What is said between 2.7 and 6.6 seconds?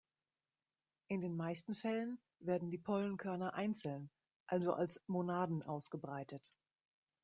die Pollenkörner einzeln, also als "Monaden", ausgebreitet.